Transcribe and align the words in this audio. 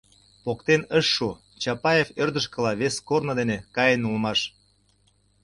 Поктен 0.43 0.81
ыш 0.99 1.05
шу, 1.15 1.29
Чапаев 1.61 2.09
ӧрдыжкыла, 2.21 2.71
вес 2.81 2.95
корно 3.07 3.33
дене, 3.39 3.57
каен 3.75 4.01
улмаш. 4.09 4.39